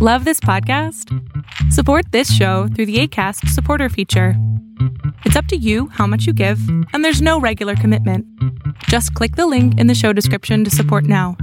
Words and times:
Love 0.00 0.24
this 0.24 0.38
podcast? 0.38 1.12
Support 1.72 2.12
this 2.12 2.32
show 2.32 2.68
through 2.68 2.86
the 2.86 3.00
ACAST 3.02 3.48
supporter 3.48 3.88
feature. 3.88 4.34
It's 5.24 5.34
up 5.34 5.46
to 5.46 5.56
you 5.56 5.88
how 5.88 6.06
much 6.06 6.24
you 6.24 6.32
give, 6.32 6.60
and 6.92 7.04
there's 7.04 7.20
no 7.20 7.40
regular 7.40 7.74
commitment. 7.74 8.24
Just 8.84 9.12
click 9.14 9.34
the 9.34 9.48
link 9.48 9.76
in 9.80 9.88
the 9.88 9.96
show 9.96 10.12
description 10.12 10.62
to 10.62 10.70
support 10.70 11.02
now. 11.02 11.36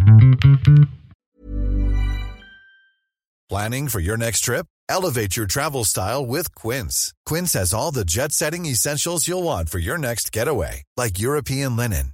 Planning 3.49 3.89
for 3.89 3.99
your 3.99 4.15
next 4.15 4.39
trip? 4.39 4.67
Elevate 4.87 5.35
your 5.35 5.47
travel 5.47 5.83
style 5.83 6.25
with 6.25 6.55
Quince. 6.55 7.13
Quince 7.25 7.51
has 7.53 7.73
all 7.73 7.91
the 7.91 8.05
jet 8.05 8.31
setting 8.31 8.65
essentials 8.65 9.27
you'll 9.27 9.43
want 9.43 9.67
for 9.67 9.79
your 9.79 9.97
next 9.97 10.31
getaway, 10.31 10.83
like 10.95 11.19
European 11.19 11.75
linen, 11.75 12.13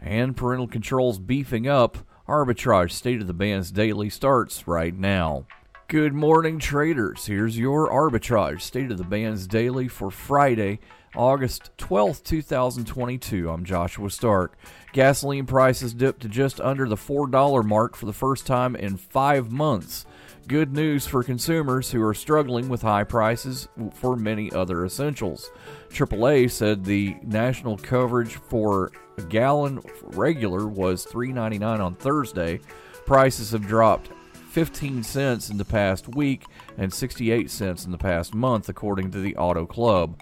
and 0.00 0.36
parental 0.36 0.66
controls 0.66 1.18
beefing 1.18 1.68
up. 1.68 1.98
Arbitrage 2.28 2.92
State 2.92 3.20
of 3.20 3.26
the 3.26 3.34
Bands 3.34 3.70
Daily 3.70 4.08
starts 4.08 4.66
right 4.66 4.94
now. 4.94 5.46
Good 5.88 6.14
morning, 6.14 6.60
traders. 6.60 7.26
Here's 7.26 7.58
your 7.58 7.90
Arbitrage 7.90 8.60
State 8.60 8.92
of 8.92 8.98
the 8.98 9.04
Bands 9.04 9.48
Daily 9.48 9.88
for 9.88 10.10
Friday, 10.10 10.78
August 11.16 11.70
12th, 11.78 12.22
2022. 12.22 13.50
I'm 13.50 13.64
Joshua 13.64 14.08
Stark. 14.10 14.56
Gasoline 14.92 15.46
prices 15.46 15.92
dipped 15.92 16.22
to 16.22 16.28
just 16.28 16.60
under 16.60 16.88
the 16.88 16.94
$4 16.94 17.64
mark 17.64 17.96
for 17.96 18.06
the 18.06 18.12
first 18.12 18.46
time 18.46 18.76
in 18.76 18.96
five 18.96 19.50
months. 19.50 20.06
Good 20.50 20.72
news 20.72 21.06
for 21.06 21.22
consumers 21.22 21.92
who 21.92 22.02
are 22.04 22.12
struggling 22.12 22.68
with 22.68 22.82
high 22.82 23.04
prices 23.04 23.68
for 23.94 24.16
many 24.16 24.50
other 24.50 24.84
essentials. 24.84 25.52
AAA 25.90 26.50
said 26.50 26.84
the 26.84 27.14
national 27.22 27.78
coverage 27.78 28.34
for 28.34 28.90
a 29.16 29.22
gallon 29.22 29.80
regular 30.02 30.66
was 30.66 31.06
$3.99 31.06 31.78
on 31.78 31.94
Thursday. 31.94 32.58
Prices 33.06 33.52
have 33.52 33.64
dropped 33.64 34.08
15 34.50 35.04
cents 35.04 35.50
in 35.50 35.56
the 35.56 35.64
past 35.64 36.16
week 36.16 36.46
and 36.78 36.92
68 36.92 37.48
cents 37.48 37.84
in 37.84 37.92
the 37.92 37.96
past 37.96 38.34
month, 38.34 38.68
according 38.68 39.12
to 39.12 39.20
the 39.20 39.36
Auto 39.36 39.66
Club. 39.66 40.20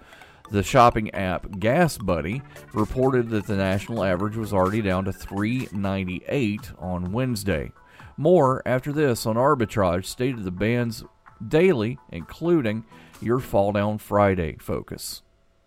The 0.51 0.62
shopping 0.62 1.11
app 1.15 1.59
Gas 1.59 1.97
Buddy 1.97 2.43
reported 2.75 3.31
that 3.31 3.47
the 3.47 3.56
national 3.56 4.05
average 4.05 4.37
was 4.37 4.53
already 4.53 4.83
down 4.83 5.06
to 5.06 5.12
398 5.15 6.73
on 6.79 7.12
Wednesday. 7.12 7.73
More 8.20 8.62
after 8.66 8.92
this 8.92 9.27
on 9.27 9.36
Arbitrage 9.36 10.05
State 10.05 10.34
of 10.34 10.42
the 10.42 10.50
Bands 10.50 11.05
Daily, 11.47 12.00
including 12.11 12.84
your 13.22 13.38
Fall 13.38 13.70
Down 13.70 13.98
Friday 13.98 14.56
focus. 14.58 15.22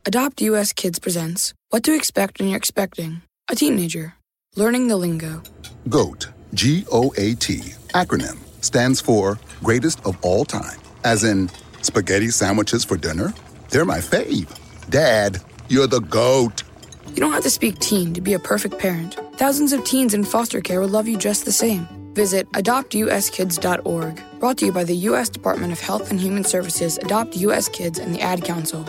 Adopt 0.06 0.42
US 0.42 0.74
Kids 0.74 1.00
presents 1.00 1.54
What 1.70 1.82
to 1.86 1.96
Expect 1.96 2.40
When 2.40 2.50
You're 2.50 2.58
Expecting 2.58 3.22
a 3.50 3.56
Teenager. 3.56 4.16
Learning 4.58 4.90
the 4.90 4.98
Lingo. 4.98 5.42
GOAT, 5.88 6.28
G 6.54 6.84
O 6.92 7.14
A 7.18 7.36
T, 7.36 7.60
acronym, 7.94 8.38
stands 8.62 9.00
for 9.00 9.40
Greatest 9.64 10.06
of 10.06 10.18
All 10.22 10.44
Time. 10.44 10.78
As 11.06 11.24
in, 11.24 11.50
spaghetti 11.82 12.32
sandwiches 12.32 12.84
for 12.84 12.98
dinner? 12.98 13.34
They're 13.70 13.86
my 13.86 14.00
fave. 14.00 14.54
Dad, 14.90 15.42
you're 15.70 15.88
the 15.88 16.02
GOAT. 16.02 16.64
You 17.08 17.16
don't 17.16 17.32
have 17.32 17.44
to 17.44 17.50
speak 17.50 17.80
teen 17.80 18.14
to 18.14 18.20
be 18.20 18.34
a 18.34 18.40
perfect 18.40 18.78
parent. 18.78 19.14
Thousands 19.36 19.72
of 19.72 19.86
teens 19.86 20.14
in 20.14 20.26
foster 20.26 20.60
care 20.60 20.82
will 20.82 20.90
love 20.90 21.08
you 21.08 21.18
just 21.18 21.46
the 21.46 21.54
same. 21.54 21.88
Visit 22.14 22.50
adoptuskids.org. 22.52 24.40
Brought 24.40 24.58
to 24.58 24.66
you 24.66 24.72
by 24.72 24.84
the 24.84 24.96
U.S. 24.96 25.30
Department 25.30 25.72
of 25.72 25.80
Health 25.80 26.12
and 26.12 26.20
Human 26.20 26.44
Services, 26.44 26.98
Adopt 26.98 27.38
U.S. 27.38 27.70
Kids, 27.70 28.00
and 28.00 28.14
the 28.14 28.22
Ad 28.22 28.44
Council. 28.44 28.86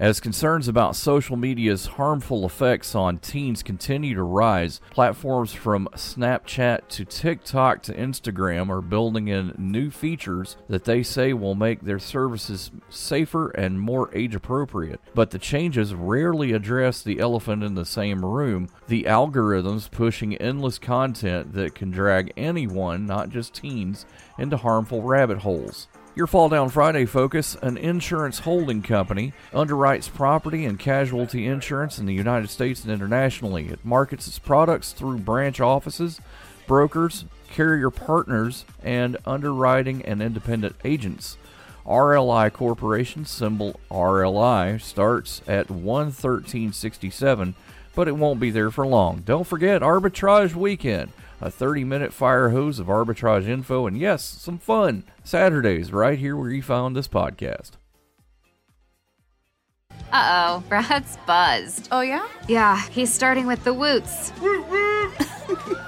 As 0.00 0.18
concerns 0.18 0.66
about 0.66 0.96
social 0.96 1.36
media's 1.36 1.84
harmful 1.84 2.46
effects 2.46 2.94
on 2.94 3.18
teens 3.18 3.62
continue 3.62 4.14
to 4.14 4.22
rise, 4.22 4.80
platforms 4.88 5.52
from 5.52 5.90
Snapchat 5.92 6.88
to 6.88 7.04
TikTok 7.04 7.82
to 7.82 7.92
Instagram 7.92 8.70
are 8.70 8.80
building 8.80 9.28
in 9.28 9.54
new 9.58 9.90
features 9.90 10.56
that 10.70 10.86
they 10.86 11.02
say 11.02 11.34
will 11.34 11.54
make 11.54 11.82
their 11.82 11.98
services 11.98 12.70
safer 12.88 13.50
and 13.50 13.78
more 13.78 14.08
age 14.14 14.34
appropriate. 14.34 15.02
But 15.14 15.32
the 15.32 15.38
changes 15.38 15.92
rarely 15.92 16.52
address 16.52 17.02
the 17.02 17.20
elephant 17.20 17.62
in 17.62 17.74
the 17.74 17.84
same 17.84 18.24
room 18.24 18.70
the 18.88 19.02
algorithms 19.02 19.90
pushing 19.90 20.34
endless 20.36 20.78
content 20.78 21.52
that 21.52 21.74
can 21.74 21.90
drag 21.90 22.32
anyone, 22.38 23.04
not 23.04 23.28
just 23.28 23.52
teens, 23.52 24.06
into 24.38 24.56
harmful 24.56 25.02
rabbit 25.02 25.40
holes. 25.40 25.88
Your 26.16 26.26
Fall 26.26 26.48
Down 26.48 26.70
Friday 26.70 27.06
focus 27.06 27.56
an 27.62 27.76
insurance 27.78 28.40
holding 28.40 28.82
company 28.82 29.32
underwrites 29.52 30.12
property 30.12 30.64
and 30.64 30.76
casualty 30.76 31.46
insurance 31.46 32.00
in 32.00 32.06
the 32.06 32.12
United 32.12 32.50
States 32.50 32.82
and 32.82 32.92
internationally. 32.92 33.68
It 33.68 33.84
markets 33.84 34.26
its 34.26 34.40
products 34.40 34.90
through 34.90 35.18
branch 35.18 35.60
offices, 35.60 36.20
brokers, 36.66 37.26
carrier 37.48 37.90
partners, 37.90 38.64
and 38.82 39.18
underwriting 39.24 40.04
and 40.04 40.20
independent 40.20 40.74
agents. 40.84 41.36
RLI 41.86 42.52
Corporation, 42.52 43.24
symbol 43.24 43.78
RLI, 43.88 44.80
starts 44.80 45.42
at 45.46 45.70
11367, 45.70 47.54
but 47.94 48.08
it 48.08 48.16
won't 48.16 48.40
be 48.40 48.50
there 48.50 48.72
for 48.72 48.84
long. 48.84 49.22
Don't 49.24 49.46
forget 49.46 49.80
Arbitrage 49.80 50.56
Weekend 50.56 51.12
a 51.40 51.50
30 51.50 51.84
minute 51.84 52.12
fire 52.12 52.50
hose 52.50 52.78
of 52.78 52.86
arbitrage 52.86 53.48
info, 53.48 53.86
and 53.86 53.98
yes, 53.98 54.22
some 54.22 54.58
fun 54.58 55.04
Saturdays 55.24 55.92
right 55.92 56.18
here 56.18 56.36
where 56.36 56.50
you 56.50 56.62
found 56.62 56.94
this 56.94 57.08
podcast. 57.08 57.72
Uh 60.12 60.60
oh, 60.60 60.64
Brad's 60.68 61.16
buzzed. 61.26 61.88
Oh, 61.92 62.00
yeah? 62.00 62.26
Yeah, 62.48 62.80
he's 62.88 63.12
starting 63.12 63.46
with 63.46 63.62
the 63.64 63.74
woots. 63.74 64.32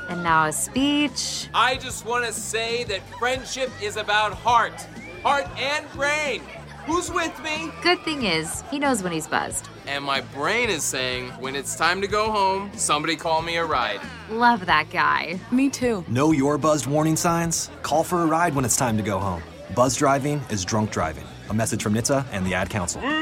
and 0.08 0.22
now 0.22 0.46
a 0.46 0.52
speech. 0.52 1.48
I 1.54 1.76
just 1.76 2.06
want 2.06 2.24
to 2.24 2.32
say 2.32 2.84
that 2.84 3.00
friendship 3.18 3.70
is 3.82 3.96
about 3.96 4.34
heart, 4.34 4.86
heart 5.22 5.48
and 5.58 5.90
brain. 5.92 6.42
Who's 6.86 7.12
with 7.12 7.40
me? 7.42 7.70
Good 7.82 8.00
thing 8.00 8.24
is, 8.24 8.62
he 8.70 8.78
knows 8.78 9.02
when 9.02 9.12
he's 9.12 9.28
buzzed. 9.28 9.68
And 9.86 10.04
my 10.04 10.20
brain 10.20 10.68
is 10.68 10.82
saying, 10.82 11.28
when 11.38 11.54
it's 11.54 11.76
time 11.76 12.00
to 12.00 12.08
go 12.08 12.32
home, 12.32 12.70
somebody 12.74 13.14
call 13.14 13.40
me 13.40 13.56
a 13.56 13.64
ride. 13.64 14.00
Love 14.30 14.66
that 14.66 14.90
guy. 14.90 15.38
Me 15.52 15.70
too. 15.70 16.04
Know 16.08 16.32
your 16.32 16.58
buzzed 16.58 16.86
warning 16.86 17.14
signs? 17.14 17.70
Call 17.82 18.02
for 18.02 18.22
a 18.22 18.26
ride 18.26 18.54
when 18.54 18.64
it's 18.64 18.76
time 18.76 18.96
to 18.96 19.02
go 19.02 19.18
home. 19.20 19.42
Buzz 19.76 19.96
driving 19.96 20.40
is 20.50 20.64
drunk 20.64 20.90
driving. 20.90 21.24
A 21.50 21.54
message 21.54 21.82
from 21.82 21.94
NHTSA 21.94 22.26
and 22.32 22.44
the 22.44 22.54
Ad 22.54 22.68
Council. 22.68 23.00
Mm. 23.00 23.21